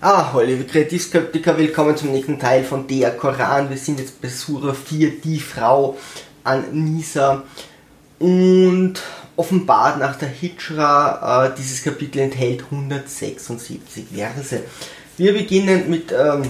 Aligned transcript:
Ah, 0.00 0.32
hallo, 0.32 0.62
Kreativskeptiker, 0.70 1.58
willkommen 1.58 1.96
zum 1.96 2.12
nächsten 2.12 2.38
Teil 2.38 2.62
von 2.62 2.86
der 2.86 3.16
Koran. 3.16 3.68
Wir 3.68 3.76
sind 3.76 3.98
jetzt 3.98 4.22
bei 4.22 4.28
Surah 4.28 4.72
4, 4.72 5.18
die 5.20 5.40
Frau 5.40 5.98
an 6.44 6.66
Nisa. 6.70 7.42
Und 8.20 9.02
offenbart 9.34 9.98
nach 9.98 10.14
der 10.14 10.28
Hijra, 10.28 11.46
äh, 11.46 11.54
dieses 11.58 11.82
Kapitel 11.82 12.20
enthält 12.20 12.62
176 12.70 14.04
Verse. 14.14 14.62
Wir 15.16 15.32
beginnen 15.32 15.90
mit 15.90 16.12
ähm, 16.12 16.42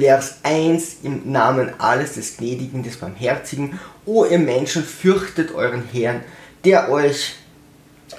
Vers 0.00 0.38
1 0.42 1.00
im 1.02 1.30
Namen 1.30 1.74
alles 1.76 2.14
des 2.14 2.38
Gnädigen, 2.38 2.82
des 2.82 2.96
Barmherzigen. 2.96 3.78
O 4.06 4.24
ihr 4.24 4.38
Menschen, 4.38 4.84
fürchtet 4.84 5.54
euren 5.54 5.84
Herrn, 5.92 6.22
der 6.64 6.90
euch 6.90 7.34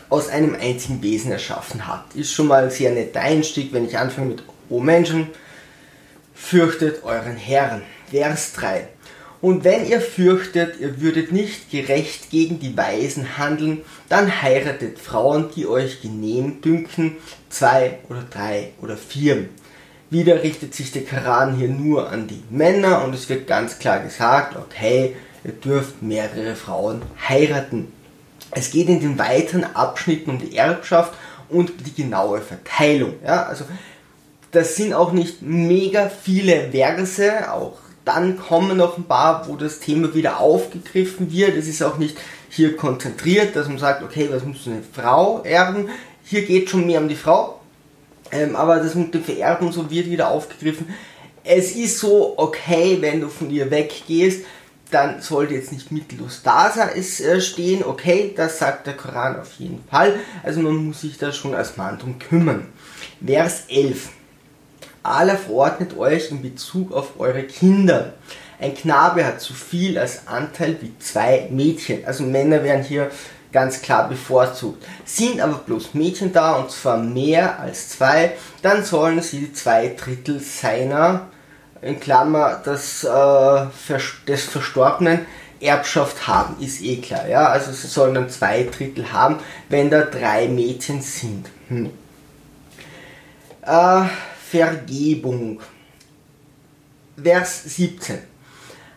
aus 0.09 0.29
einem 0.29 0.55
einzigen 0.55 1.01
Wesen 1.01 1.31
erschaffen 1.31 1.87
hat. 1.87 2.15
Ist 2.15 2.31
schon 2.31 2.47
mal 2.47 2.63
ein 2.63 2.71
sehr 2.71 2.91
netter 2.91 3.21
Einstieg, 3.21 3.73
wenn 3.73 3.85
ich 3.85 3.97
anfange 3.97 4.27
mit 4.27 4.43
O 4.69 4.79
Menschen, 4.79 5.27
fürchtet 6.33 7.03
euren 7.03 7.37
Herrn. 7.37 7.81
Vers 8.09 8.53
3. 8.53 8.87
Und 9.41 9.63
wenn 9.63 9.85
ihr 9.85 10.01
fürchtet, 10.01 10.79
ihr 10.79 11.01
würdet 11.01 11.31
nicht 11.31 11.69
gerecht 11.69 12.29
gegen 12.29 12.59
die 12.59 12.75
Weisen 12.75 13.37
handeln, 13.37 13.81
dann 14.09 14.41
heiratet 14.41 14.97
Frauen, 14.97 15.49
die 15.55 15.67
euch 15.67 16.01
genehm 16.01 16.61
dünken, 16.61 17.17
zwei 17.49 17.99
oder 18.09 18.23
drei 18.29 18.71
oder 18.81 18.97
vier. 18.97 19.49
Wieder 20.09 20.43
richtet 20.43 20.73
sich 20.73 20.91
der 20.91 21.03
Koran 21.03 21.57
hier 21.57 21.67
nur 21.67 22.09
an 22.09 22.27
die 22.27 22.43
Männer 22.49 23.03
und 23.03 23.13
es 23.13 23.27
wird 23.27 23.47
ganz 23.47 23.79
klar 23.79 23.99
gesagt, 23.99 24.55
okay, 24.55 25.15
ihr 25.43 25.51
dürft 25.51 26.01
mehrere 26.01 26.55
Frauen 26.55 27.01
heiraten. 27.27 27.91
Es 28.55 28.71
geht 28.71 28.87
in 28.87 29.01
den 29.01 29.19
weiteren 29.19 29.65
Abschnitten 29.75 30.31
um 30.31 30.39
die 30.39 30.55
Erbschaft 30.55 31.13
und 31.49 31.73
die 31.85 31.93
genaue 31.93 32.41
Verteilung. 32.41 33.15
Ja, 33.23 33.43
also 33.43 33.65
das 34.51 34.75
sind 34.75 34.93
auch 34.93 35.11
nicht 35.11 35.41
mega 35.41 36.09
viele 36.09 36.71
Verse, 36.71 37.51
auch 37.51 37.77
dann 38.05 38.37
kommen 38.37 38.77
noch 38.77 38.97
ein 38.97 39.03
paar, 39.03 39.47
wo 39.49 39.55
das 39.55 39.79
Thema 39.79 40.13
wieder 40.13 40.39
aufgegriffen 40.39 41.31
wird. 41.31 41.57
Es 41.57 41.67
ist 41.67 41.83
auch 41.83 41.97
nicht 41.97 42.17
hier 42.49 42.77
konzentriert, 42.77 43.55
dass 43.55 43.67
man 43.67 43.79
sagt, 43.79 44.03
okay, 44.03 44.29
was 44.31 44.45
muss 44.45 44.67
eine 44.67 44.83
Frau 44.93 45.41
erben? 45.43 45.89
Hier 46.23 46.45
geht 46.45 46.69
schon 46.69 46.85
mehr 46.85 47.01
um 47.01 47.09
die 47.09 47.15
Frau, 47.15 47.59
ähm, 48.31 48.55
aber 48.55 48.77
das 48.77 48.95
mit 48.95 49.13
dem 49.13 49.23
Vererben 49.23 49.71
so 49.71 49.91
wird 49.91 50.09
wieder 50.09 50.29
aufgegriffen. 50.29 50.87
Es 51.43 51.75
ist 51.75 51.99
so, 51.99 52.35
okay, 52.37 52.97
wenn 53.01 53.21
du 53.21 53.27
von 53.27 53.51
ihr 53.51 53.69
weggehst, 53.69 54.45
dann 54.91 55.21
sollte 55.21 55.55
jetzt 55.55 55.71
nicht 55.71 55.91
mittellos 55.91 56.41
da 56.43 56.71
äh, 56.73 57.41
stehen. 57.41 57.83
Okay, 57.83 58.33
das 58.35 58.59
sagt 58.59 58.87
der 58.87 58.95
Koran 58.95 59.39
auf 59.39 59.53
jeden 59.53 59.83
Fall. 59.89 60.15
Also 60.43 60.61
man 60.61 60.75
muss 60.75 61.01
sich 61.01 61.17
da 61.17 61.31
schon 61.31 61.55
als 61.55 61.77
Mann 61.77 61.97
drum 61.97 62.19
kümmern. 62.19 62.67
Vers 63.25 63.63
11. 63.67 64.09
Allah 65.03 65.35
verordnet 65.35 65.97
euch 65.97 66.31
in 66.31 66.41
Bezug 66.41 66.91
auf 66.91 67.19
eure 67.19 67.43
Kinder. 67.43 68.13
Ein 68.59 68.73
Knabe 68.73 69.25
hat 69.25 69.41
so 69.41 69.53
viel 69.53 69.97
als 69.97 70.27
Anteil 70.27 70.77
wie 70.81 70.97
zwei 70.99 71.47
Mädchen. 71.51 72.05
Also 72.05 72.23
Männer 72.23 72.63
werden 72.63 72.83
hier 72.83 73.11
ganz 73.51 73.81
klar 73.81 74.09
bevorzugt. 74.09 74.83
Sind 75.05 75.39
aber 75.39 75.59
bloß 75.59 75.93
Mädchen 75.93 76.33
da 76.33 76.55
und 76.57 76.71
zwar 76.71 76.97
mehr 76.97 77.59
als 77.59 77.89
zwei, 77.89 78.33
dann 78.61 78.83
sollen 78.83 79.21
sie 79.21 79.53
zwei 79.53 79.95
Drittel 79.97 80.39
seiner 80.39 81.27
in 81.81 81.99
Klammer 81.99 82.61
des, 82.65 83.03
äh, 83.03 83.97
des 84.27 84.45
Verstorbenen 84.45 85.25
Erbschaft 85.59 86.27
haben, 86.27 86.61
ist 86.63 86.81
eh 86.81 86.97
klar. 86.97 87.27
Ja? 87.27 87.47
Also 87.47 87.71
sie 87.71 87.87
sollen 87.87 88.13
dann 88.13 88.29
zwei 88.29 88.63
Drittel 88.63 89.11
haben, 89.11 89.37
wenn 89.69 89.89
da 89.89 90.01
drei 90.01 90.47
Mädchen 90.47 91.01
sind. 91.01 91.49
Hm. 91.69 91.91
Äh, 93.61 94.03
Vergebung. 94.49 95.61
Vers 97.21 97.63
17. 97.63 98.19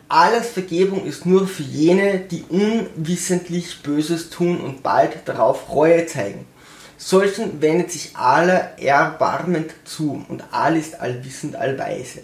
Alles 0.09 0.49
Vergebung 0.49 1.05
ist 1.05 1.27
nur 1.27 1.47
für 1.47 1.63
jene, 1.63 2.19
die 2.19 2.43
unwissentlich 2.49 3.83
Böses 3.83 4.31
tun 4.31 4.61
und 4.61 4.83
bald 4.83 5.17
darauf 5.27 5.69
Reue 5.71 6.07
zeigen. 6.07 6.47
Solchen 6.97 7.61
wendet 7.61 7.93
sich 7.93 8.17
aller 8.17 8.79
erbarmend 8.79 9.73
zu 9.85 10.25
und 10.29 10.43
all 10.51 10.77
ist 10.77 10.99
allwissend, 10.99 11.55
allweise. 11.57 12.21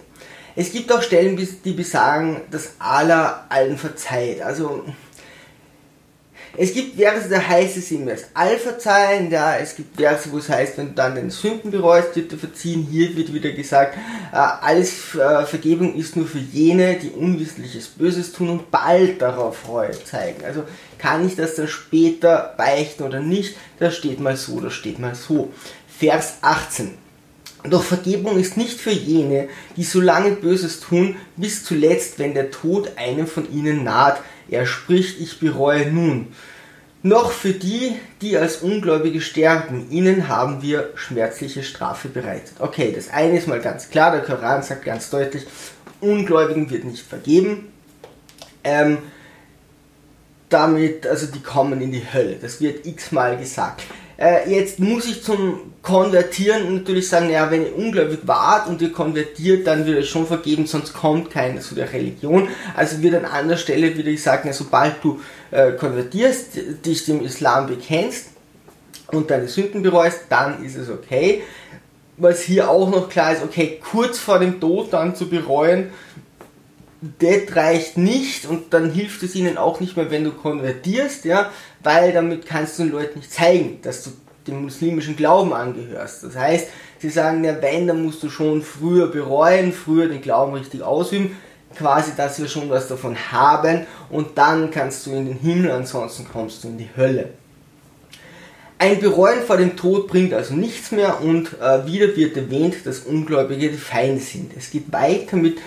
Es 0.57 0.71
gibt 0.71 0.93
auch 0.93 1.03
Stellen, 1.03 1.37
die 1.65 1.73
besagen, 1.73 2.43
dass 2.51 2.75
Allah 2.79 3.47
allen 3.49 3.77
verzeiht. 3.77 4.41
Also 4.41 4.85
es 6.57 6.73
gibt 6.73 6.97
Verse, 6.97 7.29
da 7.29 7.41
heißt 7.41 7.77
es 7.77 7.91
ihm 7.91 8.07
das 8.07 8.27
all 8.33 8.57
verzeihen, 8.57 9.29
ja, 9.29 9.57
es 9.57 9.75
gibt 9.75 9.97
Verse, 9.97 10.31
wo 10.31 10.39
es 10.39 10.49
heißt, 10.49 10.79
wenn 10.79 10.89
du 10.89 10.93
dann 10.93 11.17
den 11.17 11.31
Sünden 11.31 11.73
bereust, 11.73 12.15
wird 12.15 12.31
er 12.31 12.39
verziehen. 12.39 12.87
Hier 12.89 13.17
wird 13.17 13.35
wieder 13.35 13.51
gesagt, 13.51 13.97
äh, 14.33 14.37
alles 14.37 15.17
äh, 15.17 15.45
Vergebung 15.47 15.97
ist 15.97 16.15
nur 16.15 16.27
für 16.27 16.39
jene, 16.39 16.97
die 16.97 17.11
unwissentliches 17.11 17.89
Böses 17.89 18.33
tun 18.33 18.51
und 18.51 18.71
bald 18.71 19.21
darauf 19.21 19.57
Freude 19.59 19.99
zeigen. 20.05 20.45
Also 20.45 20.63
kann 20.99 21.27
ich 21.27 21.35
das 21.35 21.57
dann 21.57 21.67
später 21.67 22.55
beichten 22.57 23.03
oder 23.03 23.19
nicht? 23.19 23.57
Das 23.81 23.97
steht 23.97 24.21
mal 24.21 24.37
so, 24.37 24.61
das 24.61 24.75
steht 24.75 25.01
mal 25.01 25.17
so. 25.17 25.53
Vers 25.99 26.35
18. 26.43 27.04
Doch 27.65 27.83
Vergebung 27.83 28.39
ist 28.39 28.59
nicht 28.59 28.79
für 28.79 28.91
jene, 28.91 29.49
die 29.77 29.85
so 29.85 30.01
lange 30.01 30.33
Böses 30.33 30.81
tun, 30.81 31.17
bis 31.37 31.65
zuletzt, 31.65 32.19
wenn 32.19 32.35
der 32.35 32.51
Tod 32.51 32.93
einem 32.97 33.27
von 33.27 33.51
ihnen 33.51 33.85
naht. 33.85 34.21
Er 34.51 34.67
spricht, 34.67 35.19
ich 35.19 35.41
bereue 35.41 35.91
nun. 35.91 36.29
Noch 37.03 37.33
für 37.33 37.53
die, 37.53 37.97
die 38.23 38.37
als 38.37 38.59
Ungläubige 38.59 39.21
sterben, 39.21 39.91
ihnen 39.91 40.29
haben 40.29 40.63
wir 40.63 40.91
schmerzliche 40.95 41.63
Strafe 41.63 42.09
bereitet. 42.09 42.55
Okay, 42.59 42.93
das 42.95 43.11
eine 43.11 43.37
ist 43.39 43.49
mal 43.49 43.61
ganz 43.61 43.91
klar, 43.91 44.13
der 44.13 44.23
Koran 44.23 44.63
sagt 44.63 44.85
ganz 44.85 45.11
deutlich, 45.11 45.47
Ungläubigen 46.01 46.71
wird 46.71 46.85
nicht 46.85 47.03
vergeben. 47.03 47.69
Ähm, 48.63 48.99
damit, 50.49 51.07
also 51.07 51.27
die 51.27 51.43
kommen 51.43 51.81
in 51.81 51.93
die 51.93 52.05
Hölle. 52.13 52.37
Das 52.41 52.61
wird 52.61 52.87
x-mal 52.87 53.37
gesagt. 53.37 53.83
Äh, 54.17 54.51
jetzt 54.51 54.79
muss 54.79 55.07
ich 55.07 55.23
zum 55.23 55.74
Konvertieren 55.85 56.77
natürlich 56.77 57.11
sagen, 57.11 57.29
ja, 57.29 57.51
wenn 57.51 57.67
ihr 57.67 57.77
ungläubig 57.77 58.21
wart 58.23 58.69
und 58.69 58.81
ihr 58.81 58.91
konvertiert, 58.91 59.67
dann 59.67 59.85
wird 59.85 59.99
es 59.99 60.09
schon 60.09 60.27
vergeben, 60.27 60.67
sonst 60.67 60.95
kommt 60.95 61.31
keiner 61.31 61.61
zu 61.61 61.75
der 61.75 61.93
Religion. 61.93 62.49
Also 62.75 63.03
wird 63.03 63.15
an 63.15 63.27
anderer 63.27 63.59
Stelle 63.59 63.95
wieder 63.95 64.11
gesagt, 64.11 64.47
na, 64.47 64.55
sobald 64.55 65.05
du 65.05 65.21
äh, 65.51 65.73
konvertierst, 65.73 66.57
dich 66.87 67.05
dem 67.05 67.23
Islam 67.23 67.67
bekennst 67.67 68.29
und 69.09 69.31
deine 69.31 69.47
Sünden 69.47 69.83
bereust, 69.83 70.23
dann 70.31 70.65
ist 70.65 70.77
es 70.77 70.89
okay. 70.89 71.43
Was 72.17 72.41
hier 72.41 72.71
auch 72.71 72.91
noch 72.91 73.11
klar 73.11 73.35
ist, 73.35 73.43
okay, 73.45 73.79
kurz 73.91 74.19
vor 74.19 74.39
dem 74.39 74.61
Tod 74.61 74.91
dann 74.91 75.15
zu 75.15 75.29
bereuen, 75.29 75.91
das 77.19 77.55
reicht 77.55 77.99
nicht 77.99 78.47
und 78.47 78.73
dann 78.73 78.91
hilft 78.91 79.23
es 79.23 79.35
ihnen 79.35 79.59
auch 79.59 79.81
nicht 79.81 79.99
mehr, 79.99 80.11
wenn 80.11 80.25
du 80.25 80.31
konvertierst, 80.31 81.27
ja, 81.27 81.51
weil 81.83 82.13
damit 82.15 82.47
kannst 82.47 82.79
du 82.79 82.85
den 82.85 82.93
Leuten 82.93 83.19
nicht 83.19 83.31
zeigen, 83.31 83.81
dass 83.83 84.03
du 84.05 84.13
dem 84.47 84.63
muslimischen 84.63 85.17
Glauben 85.17 85.53
angehörst. 85.53 86.25
Das 86.25 86.37
heißt, 86.37 86.69
sie 86.99 87.11
sagen, 87.11 87.45
ja, 87.45 87.61
wenn, 87.61 87.87
dann 87.87 88.03
musst 88.05 88.23
du 88.23 88.31
schon 88.31 88.63
früher 88.63 89.09
bereuen, 89.09 89.73
früher 89.73 90.09
den 90.09 90.21
Glauben 90.21 90.55
richtig 90.55 90.83
ausüben, 90.83 91.37
quasi, 91.77 92.13
dass 92.17 92.39
wir 92.39 92.49
schon 92.49 92.71
was 92.71 92.89
davon 92.89 93.17
haben 93.33 93.87
und 94.11 94.39
dann 94.39 94.71
kannst 94.71 95.07
du 95.07 95.11
in 95.13 95.27
den 95.27 95.39
Himmel, 95.39 95.71
ansonsten 95.71 96.27
kommst 96.31 96.63
du 96.65 96.69
in 96.69 96.79
die 96.79 96.91
Hölle. 96.97 97.31
Ein 98.79 99.01
Bereuen 99.01 99.43
vor 99.47 99.57
dem 99.57 99.77
Tod 99.77 100.09
bringt 100.09 100.35
also 100.35 100.55
nichts 100.55 100.91
mehr 100.91 101.21
und 101.23 101.59
äh, 101.61 101.87
wieder 101.87 102.15
wird 102.17 102.37
erwähnt, 102.37 102.77
dass 102.85 103.01
Ungläubige 103.01 103.71
die 103.71 103.77
Feinde 103.77 104.21
sind. 104.21 104.53
Es 104.57 104.71
geht 104.71 104.93
weiter 104.93 105.37
mit 105.37 105.59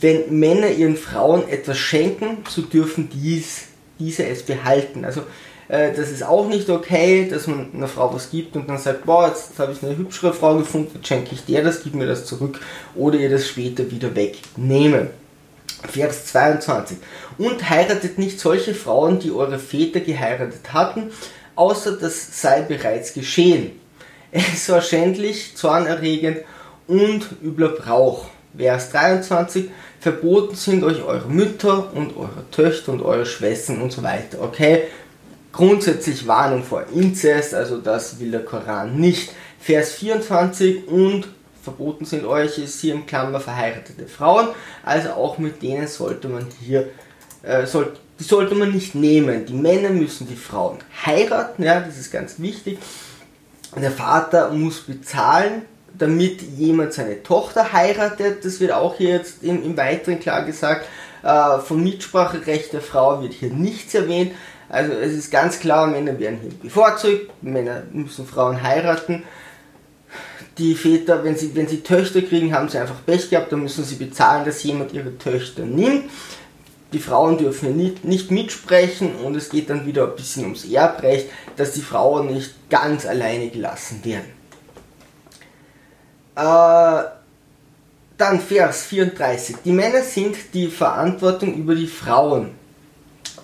wenn 0.00 0.38
Männer 0.38 0.70
ihren 0.70 0.96
Frauen 0.96 1.48
etwas 1.48 1.78
schenken, 1.78 2.38
so 2.48 2.62
dürfen 2.62 3.08
dies, 3.08 3.66
diese 3.98 4.26
es 4.26 4.42
behalten. 4.42 5.04
Also 5.04 5.22
äh, 5.68 5.92
das 5.94 6.10
ist 6.10 6.22
auch 6.22 6.48
nicht 6.48 6.68
okay, 6.70 7.28
dass 7.28 7.46
man 7.46 7.68
einer 7.74 7.88
Frau 7.88 8.14
was 8.14 8.30
gibt 8.30 8.56
und 8.56 8.68
dann 8.68 8.78
sagt, 8.78 9.04
boah, 9.04 9.28
jetzt 9.28 9.58
habe 9.58 9.72
ich 9.72 9.82
eine 9.82 9.96
hübschere 9.96 10.32
Frau 10.32 10.56
gefunden, 10.56 10.90
jetzt 10.94 11.08
schenke 11.08 11.34
ich 11.34 11.44
dir 11.44 11.62
das, 11.62 11.82
gib 11.82 11.94
mir 11.94 12.06
das 12.06 12.24
zurück 12.24 12.60
oder 12.94 13.18
ihr 13.18 13.30
das 13.30 13.48
später 13.48 13.90
wieder 13.90 14.14
wegnehmen. 14.14 15.08
Vers 15.88 16.26
22. 16.26 16.98
Und 17.38 17.68
heiratet 17.68 18.18
nicht 18.18 18.40
solche 18.40 18.74
Frauen, 18.74 19.18
die 19.18 19.30
eure 19.30 19.58
Väter 19.58 20.00
geheiratet 20.00 20.72
hatten, 20.72 21.10
außer 21.54 21.92
das 21.92 22.40
sei 22.40 22.62
bereits 22.62 23.14
geschehen. 23.14 23.72
Es 24.32 24.68
war 24.68 24.82
schändlich, 24.82 25.56
zornerregend 25.56 26.38
und 26.86 27.26
übler 27.42 27.68
Brauch. 27.68 28.26
Vers 28.56 28.90
23, 28.90 29.70
verboten 30.00 30.56
sind 30.56 30.82
euch 30.82 31.02
eure 31.02 31.28
Mütter 31.28 31.92
und 31.94 32.16
eure 32.16 32.50
Töchter 32.50 32.92
und 32.92 33.02
eure 33.02 33.26
Schwestern 33.26 33.82
und 33.82 33.92
so 33.92 34.02
weiter. 34.02 34.40
Okay? 34.40 34.84
Grundsätzlich 35.56 36.26
Warnung 36.26 36.62
vor 36.62 36.84
Inzest, 36.94 37.54
also 37.54 37.78
das 37.78 38.20
will 38.20 38.30
der 38.30 38.44
Koran 38.44 39.00
nicht. 39.00 39.32
Vers 39.58 39.92
24 39.94 40.86
und 40.86 41.28
verboten 41.62 42.04
sind 42.04 42.26
euch 42.26 42.58
ist 42.58 42.78
hier 42.82 42.92
im 42.92 43.06
Klammer 43.06 43.40
verheiratete 43.40 44.06
Frauen, 44.06 44.48
also 44.84 45.12
auch 45.12 45.38
mit 45.38 45.62
denen 45.62 45.88
sollte 45.88 46.28
man 46.28 46.46
hier, 46.60 46.90
äh, 47.42 47.64
soll, 47.64 47.94
die 48.20 48.24
sollte 48.24 48.54
man 48.54 48.70
nicht 48.70 48.94
nehmen. 48.94 49.46
Die 49.46 49.54
Männer 49.54 49.88
müssen 49.88 50.28
die 50.28 50.36
Frauen 50.36 50.76
heiraten, 51.06 51.62
ja, 51.62 51.80
das 51.80 51.96
ist 51.96 52.12
ganz 52.12 52.38
wichtig. 52.38 52.78
Der 53.80 53.90
Vater 53.90 54.50
muss 54.50 54.80
bezahlen 54.80 55.62
damit 55.98 56.42
jemand 56.42 56.92
seine 56.92 57.22
Tochter 57.22 57.72
heiratet. 57.72 58.44
Das 58.44 58.60
wird 58.60 58.72
auch 58.72 58.96
hier 58.96 59.10
jetzt 59.10 59.42
im, 59.42 59.62
im 59.62 59.76
Weiteren 59.76 60.20
klar 60.20 60.44
gesagt. 60.44 60.86
Äh, 61.22 61.58
vom 61.58 61.82
Mitspracherecht 61.82 62.72
der 62.72 62.80
Frau 62.80 63.22
wird 63.22 63.32
hier 63.32 63.50
nichts 63.50 63.94
erwähnt. 63.94 64.32
Also 64.68 64.92
es 64.92 65.12
ist 65.12 65.30
ganz 65.30 65.60
klar, 65.60 65.86
Männer 65.86 66.18
werden 66.18 66.40
hier 66.40 66.50
bevorzugt, 66.50 67.30
Männer 67.42 67.82
müssen 67.92 68.26
Frauen 68.26 68.62
heiraten. 68.62 69.22
Die 70.58 70.74
Väter, 70.74 71.22
wenn 71.22 71.36
sie, 71.36 71.54
wenn 71.54 71.68
sie 71.68 71.82
Töchter 71.82 72.22
kriegen, 72.22 72.54
haben 72.54 72.68
sie 72.68 72.78
einfach 72.78 73.04
Pech 73.04 73.30
gehabt, 73.30 73.52
dann 73.52 73.62
müssen 73.62 73.84
sie 73.84 73.96
bezahlen, 73.96 74.44
dass 74.44 74.62
jemand 74.62 74.92
ihre 74.92 75.16
Töchter 75.18 75.64
nimmt. 75.64 76.10
Die 76.92 76.98
Frauen 76.98 77.36
dürfen 77.36 77.76
nicht, 77.76 78.04
nicht 78.04 78.30
mitsprechen 78.30 79.16
und 79.16 79.36
es 79.36 79.50
geht 79.50 79.68
dann 79.70 79.86
wieder 79.86 80.04
ein 80.04 80.16
bisschen 80.16 80.44
ums 80.44 80.64
Erbrecht, 80.64 81.28
dass 81.56 81.72
die 81.72 81.82
Frauen 81.82 82.32
nicht 82.32 82.54
ganz 82.70 83.06
alleine 83.06 83.48
gelassen 83.48 84.02
werden. 84.04 84.36
Äh, 86.36 87.02
dann 88.18 88.40
Vers 88.40 88.84
34. 88.84 89.56
Die 89.64 89.72
Männer 89.72 90.02
sind 90.02 90.36
die 90.54 90.68
Verantwortung 90.68 91.54
über 91.54 91.74
die 91.74 91.86
Frauen 91.86 92.50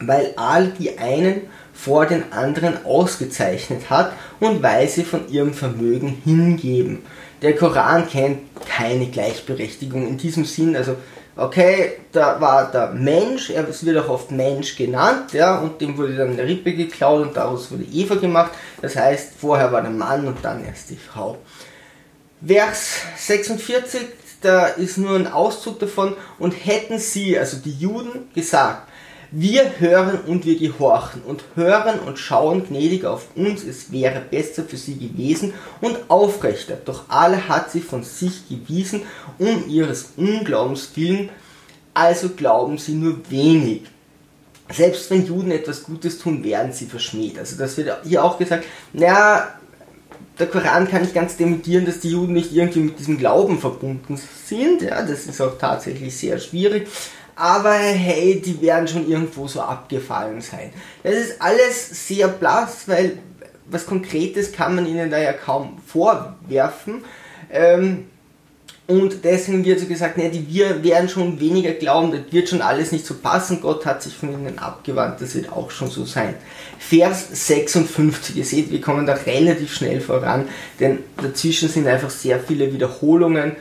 weil 0.06 0.32
all 0.36 0.68
die 0.68 0.98
einen 0.98 1.42
vor 1.72 2.06
den 2.06 2.32
anderen 2.32 2.84
ausgezeichnet 2.84 3.90
hat 3.90 4.12
und 4.40 4.62
weil 4.62 4.88
sie 4.88 5.04
von 5.04 5.28
ihrem 5.28 5.54
Vermögen 5.54 6.20
hingeben. 6.24 7.02
Der 7.40 7.56
Koran 7.56 8.08
kennt 8.08 8.40
keine 8.68 9.06
Gleichberechtigung 9.06 10.06
in 10.06 10.16
diesem 10.16 10.44
Sinn, 10.44 10.76
also 10.76 10.96
okay, 11.34 11.94
da 12.12 12.40
war 12.40 12.70
der 12.70 12.90
Mensch, 12.90 13.50
er 13.50 13.66
wird 13.66 13.98
auch 13.98 14.10
oft 14.10 14.30
Mensch 14.30 14.76
genannt, 14.76 15.32
ja, 15.32 15.58
und 15.58 15.80
dem 15.80 15.96
wurde 15.96 16.14
dann 16.14 16.32
eine 16.32 16.46
Rippe 16.46 16.74
geklaut 16.74 17.22
und 17.26 17.36
daraus 17.36 17.70
wurde 17.70 17.84
Eva 17.84 18.16
gemacht. 18.16 18.52
Das 18.80 18.94
heißt, 18.94 19.32
vorher 19.40 19.72
war 19.72 19.80
der 19.80 19.90
Mann 19.90 20.26
und 20.26 20.44
dann 20.44 20.64
erst 20.64 20.90
die 20.90 20.96
Frau. 20.96 21.38
Vers 22.46 23.00
46, 23.16 24.02
da 24.42 24.66
ist 24.66 24.98
nur 24.98 25.16
ein 25.16 25.26
Auszug 25.26 25.78
davon 25.78 26.14
und 26.38 26.52
hätten 26.52 26.98
sie, 26.98 27.38
also 27.38 27.56
die 27.56 27.72
Juden, 27.72 28.30
gesagt, 28.34 28.88
wir 29.34 29.80
hören 29.80 30.20
und 30.26 30.44
wir 30.44 30.58
gehorchen 30.58 31.22
und 31.22 31.42
hören 31.54 32.00
und 32.00 32.18
schauen 32.18 32.66
gnädig 32.68 33.06
auf 33.06 33.28
uns, 33.34 33.64
es 33.64 33.90
wäre 33.90 34.20
besser 34.20 34.62
für 34.62 34.76
sie 34.76 34.98
gewesen 34.98 35.54
und 35.80 35.96
aufrechter. 36.08 36.76
Doch 36.84 37.04
alle 37.08 37.48
hat 37.48 37.70
sie 37.70 37.80
von 37.80 38.02
sich 38.02 38.46
gewiesen, 38.46 39.02
um 39.38 39.68
ihres 39.70 40.10
Unglaubens 40.18 40.90
willen, 40.96 41.30
also 41.94 42.28
glauben 42.30 42.76
sie 42.76 42.92
nur 42.92 43.18
wenig. 43.30 43.82
Selbst 44.70 45.10
wenn 45.10 45.26
Juden 45.26 45.50
etwas 45.50 45.82
Gutes 45.82 46.18
tun, 46.18 46.44
werden 46.44 46.72
sie 46.72 46.86
verschmäht. 46.86 47.38
Also 47.38 47.56
das 47.56 47.76
wird 47.78 48.04
hier 48.04 48.22
auch 48.22 48.38
gesagt, 48.38 48.64
naja, 48.92 49.54
der 50.38 50.46
Koran 50.46 50.88
kann 50.88 51.02
nicht 51.02 51.14
ganz 51.14 51.36
dementieren, 51.36 51.84
dass 51.84 52.00
die 52.00 52.10
Juden 52.10 52.32
nicht 52.32 52.52
irgendwie 52.52 52.80
mit 52.80 52.98
diesem 52.98 53.18
Glauben 53.18 53.58
verbunden 53.58 54.18
sind. 54.46 54.82
Ja, 54.82 55.02
das 55.02 55.26
ist 55.26 55.40
auch 55.40 55.58
tatsächlich 55.58 56.16
sehr 56.16 56.38
schwierig 56.38 56.88
aber 57.34 57.72
hey, 57.72 58.40
die 58.40 58.60
werden 58.60 58.86
schon 58.88 59.08
irgendwo 59.08 59.48
so 59.48 59.60
abgefallen 59.62 60.40
sein. 60.40 60.72
Das 61.02 61.14
ist 61.14 61.40
alles 61.40 62.06
sehr 62.06 62.28
blass, 62.28 62.86
weil 62.86 63.18
was 63.66 63.86
Konkretes 63.86 64.52
kann 64.52 64.74
man 64.74 64.86
ihnen 64.86 65.10
da 65.10 65.18
ja 65.18 65.32
kaum 65.32 65.78
vorwerfen. 65.86 67.04
Ähm, 67.50 68.08
und 68.92 69.24
deswegen 69.24 69.64
wird 69.64 69.80
so 69.80 69.86
gesagt, 69.86 70.18
ne, 70.18 70.28
die 70.28 70.46
wir 70.46 70.84
werden 70.84 71.08
schon 71.08 71.40
weniger 71.40 71.72
glauben, 71.72 72.12
das 72.12 72.30
wird 72.30 72.50
schon 72.50 72.60
alles 72.60 72.92
nicht 72.92 73.06
so 73.06 73.14
passen, 73.14 73.62
Gott 73.62 73.86
hat 73.86 74.02
sich 74.02 74.14
von 74.14 74.30
ihnen 74.34 74.58
abgewandt, 74.58 75.18
das 75.18 75.34
wird 75.34 75.50
auch 75.50 75.70
schon 75.70 75.88
so 75.88 76.04
sein. 76.04 76.34
Vers 76.78 77.28
56, 77.30 78.36
ihr 78.36 78.44
seht, 78.44 78.70
wir 78.70 78.82
kommen 78.82 79.06
da 79.06 79.14
relativ 79.14 79.72
schnell 79.72 80.02
voran, 80.02 80.46
denn 80.78 80.98
dazwischen 81.16 81.70
sind 81.70 81.86
einfach 81.86 82.10
sehr 82.10 82.38
viele 82.38 82.70
Wiederholungen 82.70 83.56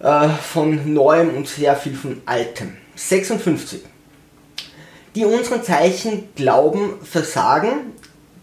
äh, 0.00 0.28
von 0.28 0.92
Neuem 0.92 1.34
und 1.34 1.48
sehr 1.48 1.74
viel 1.74 1.94
von 1.94 2.20
Altem. 2.26 2.76
56. 2.94 3.80
Die 5.14 5.24
unseren 5.24 5.62
Zeichen 5.62 6.28
glauben, 6.36 6.96
versagen, 7.02 7.92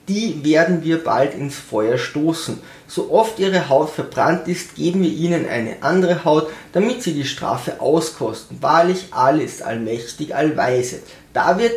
die 0.10 0.44
werden 0.44 0.84
wir 0.84 1.04
bald 1.04 1.36
ins 1.36 1.58
Feuer 1.58 1.98
stoßen. 1.98 2.60
So 2.88 3.12
oft 3.12 3.38
ihre 3.40 3.70
Haut 3.70 3.92
verbrannt 3.92 4.48
ist, 4.48 4.76
geben 4.76 5.04
wir 5.04 5.12
ihnen 5.12 5.48
eine 5.48 5.78
andere 5.82 6.26
Haut, 6.26 6.50
damit 6.74 7.04
sie 7.04 7.14
die 7.14 7.26
Strafe 7.26 7.80
auskosten. 7.80 8.58
Wahrlich, 8.62 9.08
all 9.12 9.40
ist 9.40 9.62
allmächtig, 9.62 10.36
allweise. 10.36 11.00
Da 11.32 11.60
wird 11.60 11.74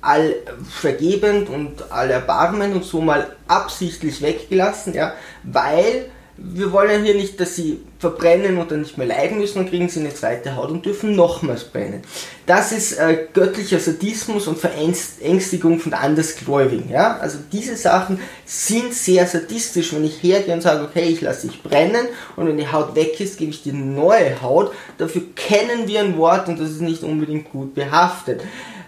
all 0.00 0.36
vergebend 0.70 1.48
und 1.48 1.90
all 1.90 2.10
erbarmen 2.10 2.74
und 2.74 2.84
so 2.84 3.00
mal 3.00 3.34
absichtlich 3.48 4.22
weggelassen, 4.22 4.94
ja, 4.94 5.14
weil 5.42 6.06
wir 6.36 6.72
wollen 6.72 7.04
hier 7.04 7.14
nicht, 7.14 7.38
dass 7.38 7.54
sie 7.54 7.80
verbrennen 8.00 8.58
und 8.58 8.70
dann 8.70 8.80
nicht 8.80 8.98
mehr 8.98 9.06
leiden 9.06 9.38
müssen, 9.38 9.58
dann 9.58 9.68
kriegen 9.68 9.88
sie 9.88 10.00
eine 10.00 10.12
zweite 10.12 10.56
Haut 10.56 10.70
und 10.70 10.84
dürfen 10.84 11.14
nochmals 11.14 11.64
brennen. 11.64 12.02
Das 12.46 12.72
ist 12.72 12.98
äh, 12.98 13.28
göttlicher 13.32 13.78
Sadismus 13.78 14.48
und 14.48 14.58
Verängstigung 14.58 15.78
von 15.78 15.94
Andersgläubigen. 15.94 16.90
Ja? 16.90 17.18
Also 17.18 17.38
diese 17.52 17.76
Sachen 17.76 18.18
sind 18.44 18.92
sehr 18.94 19.26
sadistisch, 19.26 19.94
wenn 19.94 20.04
ich 20.04 20.22
hergehe 20.22 20.54
und 20.54 20.60
sage, 20.60 20.84
okay, 20.84 21.04
ich 21.04 21.20
lasse 21.20 21.46
dich 21.46 21.62
brennen 21.62 22.08
und 22.34 22.48
wenn 22.48 22.58
die 22.58 22.70
Haut 22.70 22.96
weg 22.96 23.20
ist, 23.20 23.38
gebe 23.38 23.52
ich 23.52 23.62
dir 23.62 23.72
neue 23.72 24.42
Haut. 24.42 24.72
Dafür 24.98 25.22
kennen 25.36 25.86
wir 25.86 26.00
ein 26.00 26.16
Wort 26.16 26.48
und 26.48 26.58
das 26.58 26.70
ist 26.70 26.80
nicht 26.80 27.04
unbedingt 27.04 27.52
gut 27.52 27.74
behaftet. 27.74 28.42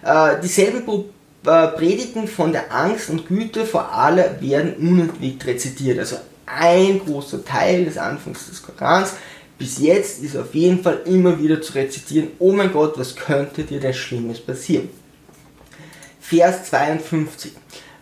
Äh, 0.05 0.41
dieselben 0.43 0.83
äh, 1.47 1.69
Predigten 1.69 2.27
von 2.27 2.51
der 2.51 2.75
Angst 2.75 3.09
und 3.09 3.29
Güte 3.29 3.65
vor 3.65 3.93
aller 3.93 4.41
werden 4.41 4.75
unentwegt 4.75 5.47
rezitiert. 5.47 6.01
Also 6.01 6.17
ein 6.47 7.01
großer 7.01 7.45
Teil 7.45 7.85
des 7.85 7.99
Anfangs 7.99 8.47
des 8.49 8.63
Korans. 8.63 9.15
Bis 9.59 9.79
jetzt 9.79 10.23
ist 10.23 10.37
auf 10.37 10.55
jeden 10.55 10.83
Fall 10.83 11.01
immer 11.07 11.39
wieder 11.39 11.61
zu 11.63 11.75
rezitieren, 11.75 12.29
oh 12.39 12.53
mein 12.53 12.73
Gott, 12.73 12.99
was 12.99 13.17
könnte 13.17 13.65
dir 13.65 13.81
denn 13.81 13.95
Schlimmes 13.95 14.41
passieren? 14.41 14.89
Vers 16.21 16.65
52. 16.65 17.53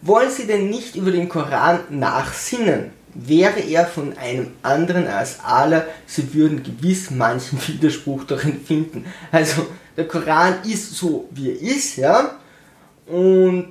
Wollen 0.02 0.31
Sie 0.31 0.46
denn 0.46 0.69
nicht 0.69 0.96
über 0.96 1.11
den 1.11 1.29
Koran 1.29 1.81
nachsinnen? 1.91 2.91
Wäre 3.14 3.61
er 3.61 3.87
von 3.87 4.19
einem 4.19 4.49
anderen 4.62 5.06
als 5.06 5.38
Allah, 5.44 5.85
Sie 6.06 6.35
würden 6.35 6.62
gewiss 6.62 7.11
manchen 7.11 7.61
Widerspruch 7.69 8.25
darin 8.25 8.61
finden. 8.61 9.05
Also, 9.31 9.67
der 9.96 10.08
Koran 10.08 10.56
ist 10.64 10.96
so, 10.96 11.29
wie 11.31 11.50
er 11.50 11.61
ist, 11.61 11.96
ja, 11.96 12.38
und 13.06 13.69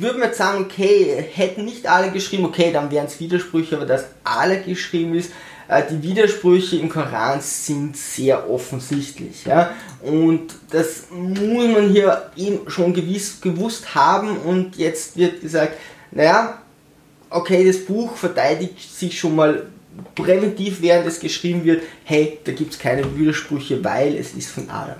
würde 0.00 0.18
man 0.18 0.28
jetzt 0.28 0.38
sagen, 0.38 0.64
okay, 0.64 1.24
hätten 1.32 1.64
nicht 1.64 1.86
alle 1.86 2.10
geschrieben, 2.10 2.44
okay, 2.44 2.72
dann 2.72 2.90
wären 2.90 3.06
es 3.06 3.20
Widersprüche, 3.20 3.76
aber 3.76 3.86
dass 3.86 4.06
alle 4.24 4.60
geschrieben 4.60 5.14
ist, 5.14 5.30
äh, 5.68 5.82
die 5.90 6.02
Widersprüche 6.02 6.76
im 6.76 6.88
Koran 6.88 7.40
sind 7.40 7.96
sehr 7.96 8.50
offensichtlich. 8.50 9.44
Ja? 9.44 9.70
Und 10.02 10.54
das 10.70 11.04
muss 11.10 11.68
man 11.68 11.90
hier 11.90 12.30
eben 12.36 12.68
schon 12.70 12.92
gewiss 12.92 13.40
gewusst 13.40 13.94
haben 13.94 14.36
und 14.38 14.76
jetzt 14.76 15.16
wird 15.16 15.40
gesagt, 15.40 15.74
naja, 16.10 16.58
okay, 17.30 17.66
das 17.66 17.84
Buch 17.84 18.16
verteidigt 18.16 18.80
sich 18.80 19.18
schon 19.18 19.36
mal 19.36 19.66
präventiv, 20.14 20.82
während 20.82 21.06
es 21.06 21.20
geschrieben 21.20 21.64
wird, 21.64 21.82
hey, 22.04 22.38
da 22.44 22.52
gibt 22.52 22.72
es 22.72 22.78
keine 22.78 23.16
Widersprüche, 23.16 23.82
weil 23.84 24.16
es 24.16 24.34
ist 24.34 24.50
von 24.50 24.70
Adam. 24.70 24.96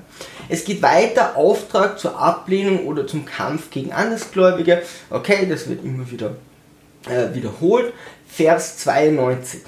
Es 0.49 0.65
geht 0.65 0.83
weiter, 0.83 1.37
Auftrag 1.37 1.99
zur 1.99 2.19
Ablehnung 2.19 2.87
oder 2.87 3.07
zum 3.07 3.25
Kampf 3.25 3.71
gegen 3.71 3.93
Andersgläubige. 3.93 4.83
Okay, 5.11 5.47
das 5.49 5.69
wird 5.69 5.85
immer 5.85 6.11
wieder 6.11 6.37
äh, 7.09 7.35
wiederholt. 7.35 7.93
Vers 8.29 8.79
92. 8.79 9.61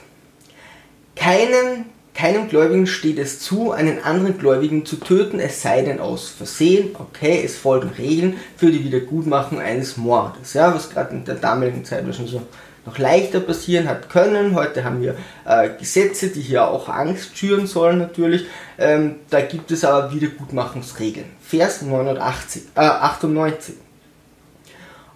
Keinen, 1.15 1.87
keinem 2.15 2.49
Gläubigen 2.49 2.87
steht 2.87 3.19
es 3.19 3.41
zu, 3.41 3.73
einen 3.73 4.03
anderen 4.03 4.39
Gläubigen 4.39 4.85
zu 4.85 4.97
töten, 4.97 5.41
es 5.41 5.63
sei 5.63 5.83
denn 5.83 5.99
aus 5.99 6.29
Versehen. 6.29 6.91
Okay, 6.99 7.43
es 7.45 7.57
folgen 7.57 7.91
Regeln 7.97 8.37
für 8.57 8.71
die 8.71 8.85
Wiedergutmachung 8.85 9.61
eines 9.61 9.97
Mordes. 9.97 10.55
Ja, 10.55 10.75
was 10.75 10.91
gerade 10.91 11.15
in 11.15 11.25
der 11.25 11.37
damaligen 11.37 11.85
Zeit 11.85 12.05
wahrscheinlich 12.05 12.33
so 12.33 12.43
noch 12.87 12.99
leichter 12.99 13.41
passieren 13.41 13.89
hat 13.89 14.09
können. 14.09 14.55
Heute 14.55 14.85
haben 14.85 15.03
wir 15.03 15.17
äh, 15.45 15.71
Gesetze, 15.77 16.29
die 16.29 16.41
hier 16.41 16.69
auch 16.69 16.89
Angst 16.89 17.37
schüren 17.37 17.67
sollen 17.67 17.99
natürlich. 17.99 18.47
Ähm, 18.79 19.17
da 19.29 19.41
gibt 19.41 19.71
es 19.73 19.85
aber 19.85 20.13
Wiedergutmachungsregeln. 20.15 21.27
Vers 21.43 21.83
89, 21.83 22.63
äh, 22.77 22.81
98. 22.81 23.75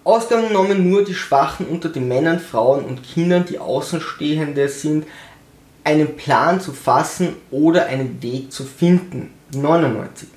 Ausgenommen 0.03 0.89
nur 0.89 1.05
die 1.05 1.13
Schwachen 1.13 1.67
unter 1.67 1.87
den 1.87 2.07
Männern, 2.07 2.39
Frauen 2.39 2.83
und 2.83 3.03
Kindern, 3.03 3.45
die 3.45 3.59
Außenstehende 3.59 4.67
sind, 4.67 5.05
einen 5.83 6.17
Plan 6.17 6.59
zu 6.59 6.73
fassen 6.73 7.35
oder 7.51 7.85
einen 7.85 8.21
Weg 8.21 8.51
zu 8.51 8.65
finden. 8.65 9.31
99. 9.55 10.27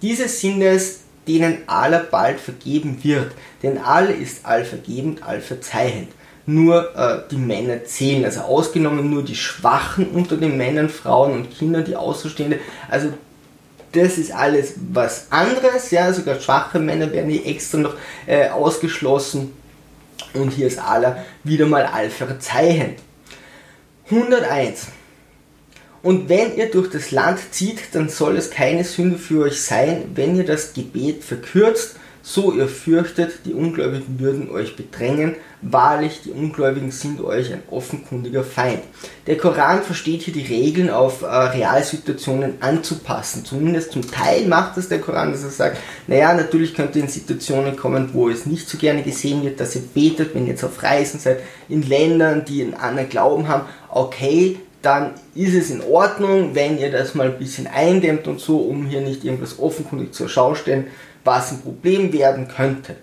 Diese 0.00 0.28
sind 0.28 0.62
es, 0.62 1.00
denen 1.26 1.58
aller 1.66 1.98
bald 1.98 2.40
vergeben 2.40 3.02
wird, 3.02 3.32
denn 3.62 3.78
alle 3.78 4.12
ist 4.12 4.46
allvergebend, 4.46 5.22
allverzeihend 5.22 6.08
nur 6.48 6.96
äh, 6.96 7.20
die 7.30 7.36
Männer 7.36 7.84
zählen. 7.84 8.24
Also 8.24 8.40
ausgenommen 8.40 9.10
nur 9.10 9.22
die 9.22 9.36
Schwachen 9.36 10.08
unter 10.08 10.38
den 10.38 10.56
Männern, 10.56 10.88
Frauen 10.88 11.32
und 11.32 11.56
Kindern, 11.56 11.84
die 11.84 11.94
Außenstehende. 11.94 12.58
Also 12.90 13.12
das 13.92 14.16
ist 14.16 14.32
alles 14.32 14.74
was 14.92 15.26
anderes. 15.30 15.90
Ja, 15.90 16.10
sogar 16.10 16.40
schwache 16.40 16.78
Männer 16.78 17.12
werden 17.12 17.30
hier 17.30 17.46
extra 17.46 17.78
noch 17.78 17.94
äh, 18.26 18.48
ausgeschlossen. 18.48 19.52
Und 20.32 20.50
hier 20.52 20.68
ist 20.68 20.78
Allah 20.78 21.22
wieder 21.44 21.66
mal 21.66 21.84
all 21.84 22.08
verzeihen. 22.08 22.94
101. 24.10 24.86
Und 26.02 26.30
wenn 26.30 26.56
ihr 26.56 26.70
durch 26.70 26.88
das 26.88 27.10
Land 27.10 27.40
zieht, 27.50 27.80
dann 27.92 28.08
soll 28.08 28.38
es 28.38 28.50
keine 28.50 28.84
Sünde 28.84 29.18
für 29.18 29.42
euch 29.42 29.60
sein, 29.60 30.12
wenn 30.14 30.34
ihr 30.34 30.44
das 30.44 30.72
Gebet 30.72 31.24
verkürzt, 31.24 31.96
so 32.22 32.52
ihr 32.52 32.68
fürchtet, 32.68 33.40
die 33.44 33.54
Ungläubigen 33.54 34.18
würden 34.18 34.50
euch 34.50 34.76
bedrängen. 34.76 35.36
Wahrlich, 35.60 36.20
die 36.24 36.30
Ungläubigen 36.30 36.90
sind 36.90 37.20
euch 37.20 37.52
ein 37.52 37.62
offenkundiger 37.70 38.44
Feind. 38.44 38.80
Der 39.26 39.36
Koran 39.36 39.82
versteht 39.82 40.22
hier 40.22 40.34
die 40.34 40.46
Regeln 40.46 40.88
auf 40.88 41.22
äh, 41.22 41.26
Realsituationen 41.26 42.54
anzupassen. 42.60 43.44
Zumindest 43.44 43.92
zum 43.92 44.08
Teil 44.08 44.46
macht 44.46 44.76
das 44.76 44.88
der 44.88 45.00
Koran, 45.00 45.32
dass 45.32 45.42
er 45.42 45.50
sagt, 45.50 45.78
naja, 46.06 46.32
natürlich 46.34 46.74
könnt 46.74 46.94
ihr 46.94 47.02
in 47.02 47.08
Situationen 47.08 47.76
kommen, 47.76 48.10
wo 48.12 48.28
es 48.28 48.46
nicht 48.46 48.68
so 48.68 48.78
gerne 48.78 49.02
gesehen 49.02 49.42
wird, 49.42 49.58
dass 49.58 49.74
ihr 49.74 49.82
betet, 49.82 50.34
wenn 50.34 50.44
ihr 50.44 50.52
jetzt 50.52 50.64
auf 50.64 50.82
Reisen 50.82 51.18
seid, 51.18 51.40
in 51.68 51.82
Ländern, 51.82 52.44
die 52.44 52.62
einen 52.62 52.74
anderen 52.74 53.08
Glauben 53.08 53.48
haben. 53.48 53.64
Okay, 53.90 54.58
dann 54.82 55.14
ist 55.34 55.54
es 55.54 55.70
in 55.70 55.82
Ordnung, 55.82 56.54
wenn 56.54 56.78
ihr 56.78 56.90
das 56.90 57.14
mal 57.14 57.26
ein 57.26 57.38
bisschen 57.38 57.66
eindämmt 57.66 58.28
und 58.28 58.38
so, 58.38 58.58
um 58.58 58.86
hier 58.86 59.00
nicht 59.00 59.24
irgendwas 59.24 59.58
offenkundig 59.58 60.14
zur 60.14 60.28
Schau 60.28 60.54
stellen, 60.54 60.86
was 61.24 61.52
ein 61.52 61.60
Problem 61.60 62.12
werden 62.12 62.48
könnte. 62.48 62.96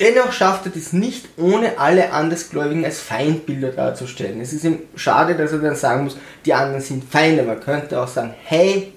Dennoch 0.00 0.32
schafft 0.32 0.66
er 0.66 0.72
dies 0.72 0.92
nicht, 0.92 1.28
ohne 1.36 1.78
alle 1.78 2.12
Andersgläubigen 2.12 2.84
als 2.84 2.98
Feindbilder 3.00 3.70
darzustellen. 3.70 4.40
Es 4.40 4.52
ist 4.52 4.64
ihm 4.64 4.80
schade, 4.96 5.34
dass 5.34 5.52
er 5.52 5.58
dann 5.58 5.76
sagen 5.76 6.04
muss, 6.04 6.16
die 6.44 6.54
anderen 6.54 6.82
sind 6.82 7.04
Feinde. 7.04 7.42
Man 7.42 7.60
könnte 7.60 8.00
auch 8.00 8.08
sagen, 8.08 8.34
hey, 8.44 8.92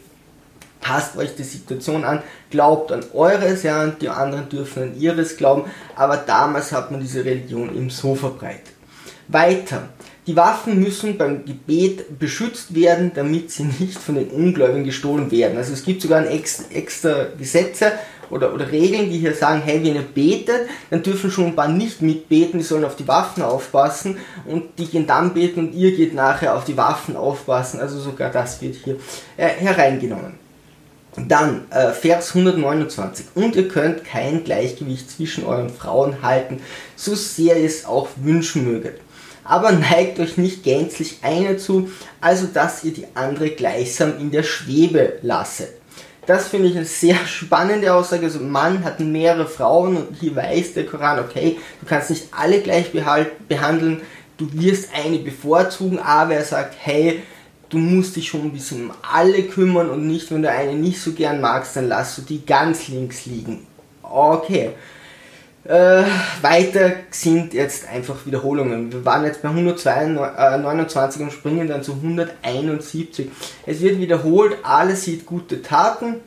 passt 0.79 1.17
euch 1.17 1.35
die 1.35 1.43
Situation 1.43 2.05
an, 2.05 2.23
glaubt 2.49 2.91
an 2.91 3.03
eures, 3.13 3.63
ja, 3.63 3.83
und 3.83 4.01
die 4.01 4.09
anderen 4.09 4.47
dürfen 4.49 4.83
an 4.83 4.99
ihres 4.99 5.35
glauben. 5.35 5.65
Aber 5.95 6.17
damals 6.17 6.71
hat 6.71 6.91
man 6.91 7.01
diese 7.01 7.25
Religion 7.25 7.75
eben 7.75 7.89
so 7.89 8.15
verbreitet. 8.15 8.73
Weiter. 9.27 9.89
Die 10.27 10.35
Waffen 10.35 10.79
müssen 10.79 11.19
beim 11.19 11.45
Gebet 11.45 12.17
beschützt 12.17 12.73
werden, 12.73 13.11
damit 13.13 13.51
sie 13.51 13.63
nicht 13.79 13.99
von 13.99 14.15
den 14.15 14.29
Ungläubigen 14.29 14.83
gestohlen 14.83 15.29
werden. 15.29 15.55
Also 15.57 15.73
es 15.73 15.85
gibt 15.85 16.01
sogar 16.01 16.19
ein 16.19 16.27
extra, 16.71 17.27
Gesetze 17.37 17.91
oder, 18.31 18.51
oder 18.51 18.71
Regeln, 18.71 19.11
die 19.11 19.19
hier 19.19 19.35
sagen, 19.35 19.61
hey, 19.63 19.83
wenn 19.83 19.93
ihr 19.93 20.01
betet, 20.01 20.67
dann 20.89 21.03
dürfen 21.03 21.29
schon 21.29 21.45
ein 21.45 21.55
paar 21.55 21.67
nicht 21.67 22.01
mitbeten, 22.01 22.59
die 22.59 22.65
sollen 22.65 22.85
auf 22.85 22.95
die 22.95 23.07
Waffen 23.07 23.43
aufpassen 23.43 24.17
und 24.47 24.79
die 24.79 24.87
gehen 24.87 25.05
dann 25.05 25.35
beten 25.35 25.59
und 25.59 25.75
ihr 25.75 25.95
geht 25.95 26.15
nachher 26.15 26.55
auf 26.55 26.65
die 26.65 26.75
Waffen 26.75 27.15
aufpassen. 27.15 27.79
Also 27.79 27.99
sogar 27.99 28.31
das 28.31 28.59
wird 28.63 28.77
hier 28.83 28.95
äh, 29.37 29.49
hereingenommen. 29.49 30.43
Dann 31.17 31.65
äh, 31.69 31.91
Vers 31.91 32.35
129. 32.35 33.27
Und 33.35 33.55
ihr 33.55 33.67
könnt 33.67 34.03
kein 34.03 34.43
Gleichgewicht 34.43 35.11
zwischen 35.11 35.45
euren 35.45 35.69
Frauen 35.69 36.23
halten, 36.23 36.61
so 36.95 37.13
sehr 37.13 37.57
ihr 37.57 37.65
es 37.65 37.85
auch 37.85 38.09
wünschen 38.17 38.65
möget 38.65 39.04
aber 39.45 39.71
neigt 39.71 40.19
euch 40.19 40.37
nicht 40.37 40.63
gänzlich 40.63 41.19
eine 41.21 41.55
zu, 41.57 41.89
also 42.19 42.47
dass 42.47 42.83
ihr 42.83 42.93
die 42.93 43.07
andere 43.13 43.51
gleichsam 43.51 44.19
in 44.19 44.31
der 44.31 44.43
Schwebe 44.43 45.19
lasset. 45.21 45.69
Das 46.25 46.47
finde 46.47 46.69
ich 46.69 46.75
eine 46.75 46.85
sehr 46.85 47.15
spannende 47.25 47.93
Aussage. 47.93 48.25
Also 48.25 48.39
Mann 48.39 48.83
hat 48.83 48.99
mehrere 48.99 49.47
Frauen 49.47 49.95
und 49.95 50.17
hier 50.19 50.35
weiß 50.35 50.73
der 50.73 50.85
Koran, 50.85 51.19
okay, 51.19 51.57
du 51.79 51.87
kannst 51.87 52.09
nicht 52.09 52.27
alle 52.31 52.59
gleich 52.59 52.91
behandeln, 52.91 54.01
du 54.37 54.49
wirst 54.53 54.89
eine 54.93 55.19
bevorzugen, 55.19 55.99
aber 55.99 56.33
er 56.33 56.43
sagt, 56.43 56.75
hey, 56.79 57.21
du 57.69 57.77
musst 57.77 58.15
dich 58.15 58.27
schon 58.27 58.41
ein 58.41 58.53
bisschen 58.53 58.85
um 58.85 58.95
alle 59.13 59.43
kümmern 59.43 59.89
und 59.89 60.07
nicht, 60.07 60.31
wenn 60.31 60.41
du 60.41 60.49
eine 60.49 60.73
nicht 60.73 60.99
so 60.99 61.13
gern 61.13 61.39
magst, 61.39 61.75
dann 61.75 61.87
lass 61.87 62.15
du 62.15 62.23
die 62.23 62.45
ganz 62.45 62.87
links 62.87 63.25
liegen. 63.25 63.65
Okay. 64.01 64.71
Äh, 65.65 66.03
weiter 66.43 66.91
sind 67.09 67.55
jetzt 67.55 67.87
einfach 67.87 68.23
Wiederholungen. 68.27 68.91
Wir 68.91 69.03
waren 69.03 69.25
jetzt 69.25 69.41
bei 69.41 69.49
129 69.49 71.23
und 71.23 71.31
springen 71.31 71.67
dann 71.67 71.81
zu 71.81 71.93
171. 71.93 73.31
Es 73.65 73.81
wird 73.81 73.99
wiederholt, 73.99 74.57
alles 74.61 75.05
sieht 75.05 75.25
gute 75.25 75.63
Taten, 75.63 76.17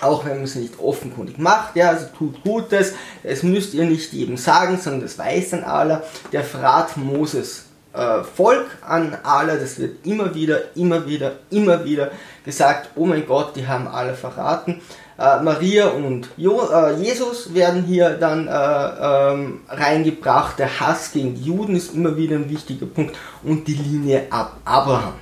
auch 0.00 0.24
wenn 0.24 0.36
man 0.36 0.44
es 0.44 0.54
nicht 0.54 0.78
offenkundig 0.80 1.38
macht. 1.38 1.76
Ja, 1.76 1.90
also 1.90 2.06
tut 2.16 2.42
Gutes. 2.42 2.94
Es 3.22 3.42
müsst 3.42 3.74
ihr 3.74 3.84
nicht 3.84 4.10
jedem 4.14 4.38
sagen, 4.38 4.78
sondern 4.78 5.02
das 5.02 5.18
weiß 5.18 5.50
dann 5.50 5.64
Allah. 5.64 6.02
Der 6.32 6.42
Frat 6.42 6.96
Moses 6.96 7.66
äh, 7.92 8.22
Volk 8.22 8.66
an 8.80 9.18
Allah, 9.22 9.56
das 9.56 9.78
wird 9.78 10.06
immer 10.06 10.34
wieder, 10.34 10.74
immer 10.76 11.06
wieder, 11.06 11.32
immer 11.50 11.84
wieder 11.84 12.10
gesagt, 12.42 12.90
oh 12.96 13.04
mein 13.04 13.26
Gott, 13.26 13.54
die 13.54 13.66
haben 13.66 13.86
alle 13.86 14.14
verraten. 14.14 14.80
Äh, 15.18 15.42
Maria 15.42 15.88
und 15.88 16.28
jo, 16.36 16.68
äh, 16.72 16.94
Jesus 16.94 17.54
werden 17.54 17.84
hier 17.84 18.10
dann 18.10 18.48
äh, 18.48 18.50
ähm, 18.50 19.60
reingebracht. 19.68 20.58
Der 20.58 20.80
Hass 20.80 21.12
gegen 21.12 21.36
Juden 21.36 21.76
ist 21.76 21.94
immer 21.94 22.16
wieder 22.16 22.36
ein 22.36 22.48
wichtiger 22.48 22.86
Punkt 22.86 23.16
und 23.42 23.68
die 23.68 23.74
Linie 23.74 24.26
ab 24.30 24.56
Abraham. 24.64 25.14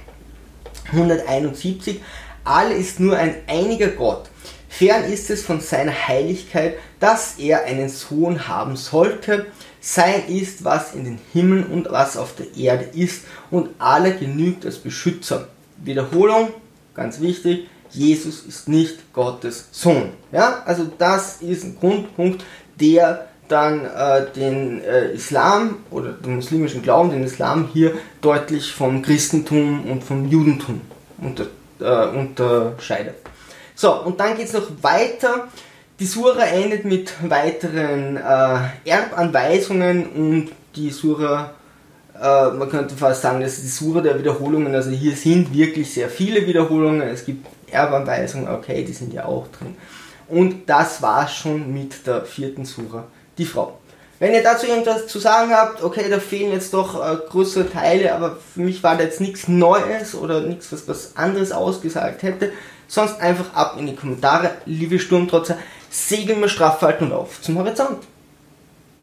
171. 0.92 2.00
Alle 2.44 2.74
ist 2.74 3.00
nur 3.00 3.16
ein 3.16 3.36
einiger 3.46 3.88
Gott. 3.88 4.30
Fern 4.68 5.04
ist 5.04 5.30
es 5.30 5.42
von 5.42 5.60
seiner 5.60 5.92
Heiligkeit, 5.92 6.76
dass 7.00 7.38
er 7.38 7.64
einen 7.64 7.88
Sohn 7.88 8.48
haben 8.48 8.76
sollte. 8.76 9.46
Sein 9.80 10.28
ist, 10.28 10.64
was 10.64 10.94
in 10.94 11.04
den 11.04 11.18
Himmeln 11.32 11.66
und 11.66 11.90
was 11.90 12.16
auf 12.16 12.34
der 12.36 12.46
Erde 12.56 12.84
ist, 12.94 13.24
und 13.50 13.70
aller 13.78 14.12
genügt 14.12 14.64
als 14.64 14.78
Beschützer. 14.78 15.48
Wiederholung, 15.78 16.50
ganz 16.94 17.20
wichtig, 17.20 17.68
Jesus 17.90 18.44
ist 18.44 18.68
nicht 18.68 19.12
Gottes 19.12 19.68
Sohn. 19.72 20.10
Ja, 20.32 20.62
also 20.64 20.86
das 20.98 21.42
ist 21.42 21.64
ein 21.64 21.76
Grundpunkt, 21.78 22.44
der 22.80 23.26
dann 23.48 23.84
äh, 23.84 24.26
den 24.34 24.82
äh, 24.84 25.12
Islam 25.12 25.78
oder 25.90 26.12
den 26.12 26.36
muslimischen 26.36 26.82
Glauben, 26.82 27.10
den 27.10 27.24
Islam 27.24 27.68
hier 27.72 27.94
deutlich 28.20 28.72
vom 28.72 29.02
Christentum 29.02 29.90
und 29.90 30.04
vom 30.04 30.28
Judentum 30.28 30.80
unter, 31.18 31.46
äh, 31.80 32.16
unterscheidet. 32.16 33.16
So, 33.74 33.92
und 34.02 34.20
dann 34.20 34.36
geht 34.36 34.46
es 34.46 34.52
noch 34.52 34.70
weiter. 34.82 35.48
Die 35.98 36.06
Sura 36.06 36.44
endet 36.44 36.84
mit 36.84 37.12
weiteren 37.28 38.16
äh, 38.16 38.88
Erbanweisungen 38.88 40.06
und 40.10 40.50
die 40.76 40.90
Sura 40.90 41.54
äh, 42.20 42.50
man 42.50 42.68
könnte 42.68 42.94
fast 42.94 43.22
sagen, 43.22 43.40
das 43.40 43.54
ist 43.54 43.64
die 43.64 43.84
Suche 43.84 44.02
der 44.02 44.18
Wiederholungen. 44.18 44.74
Also 44.74 44.90
hier 44.90 45.16
sind 45.16 45.54
wirklich 45.54 45.92
sehr 45.92 46.10
viele 46.10 46.46
Wiederholungen. 46.46 47.02
Es 47.02 47.24
gibt 47.24 47.46
Erbanweisungen, 47.72 48.48
okay, 48.48 48.84
die 48.84 48.92
sind 48.92 49.12
ja 49.12 49.24
auch 49.24 49.46
drin. 49.48 49.76
Und 50.28 50.68
das 50.68 51.02
war 51.02 51.28
schon 51.28 51.72
mit 51.72 52.06
der 52.06 52.24
vierten 52.24 52.64
Sura, 52.64 53.04
die 53.36 53.44
Frau. 53.44 53.78
Wenn 54.20 54.34
ihr 54.34 54.42
dazu 54.42 54.66
irgendwas 54.66 55.06
zu 55.06 55.18
sagen 55.18 55.50
habt, 55.50 55.82
okay, 55.82 56.10
da 56.10 56.20
fehlen 56.20 56.52
jetzt 56.52 56.74
doch 56.74 56.94
äh, 57.02 57.16
größere 57.30 57.70
Teile, 57.70 58.14
aber 58.14 58.36
für 58.36 58.60
mich 58.60 58.82
war 58.82 58.96
da 58.96 59.04
jetzt 59.04 59.20
nichts 59.20 59.48
Neues 59.48 60.14
oder 60.14 60.42
nichts, 60.42 60.70
was 60.72 60.86
was 60.86 61.16
anderes 61.16 61.52
ausgesagt 61.52 62.22
hätte, 62.22 62.52
sonst 62.86 63.18
einfach 63.20 63.54
ab 63.54 63.76
in 63.78 63.86
die 63.86 63.96
Kommentare. 63.96 64.50
Liebe 64.66 64.98
Sturmtrotzer, 64.98 65.56
segeln 65.88 66.40
wir 66.40 66.50
straff 66.50 66.82
halten 66.82 67.04
und 67.04 67.12
auf 67.12 67.40
zum 67.40 67.56
Horizont. 67.56 68.09